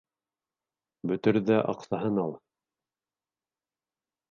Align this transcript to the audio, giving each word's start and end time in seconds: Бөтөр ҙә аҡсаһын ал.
Бөтөр 1.11 1.39
ҙә 1.51 1.59
аҡсаһын 1.75 2.19
ал. 2.25 2.35